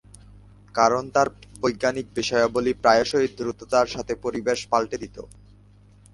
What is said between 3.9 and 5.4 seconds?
সাথে পরিবেশ পাল্টে দিতো।